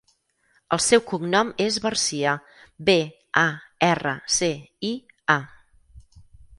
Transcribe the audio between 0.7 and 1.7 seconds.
El seu cognom